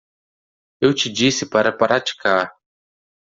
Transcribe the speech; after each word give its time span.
Eu 0.81 0.95
te 0.95 1.11
disse 1.11 1.45
para 1.47 1.71
praticar. 1.71 2.51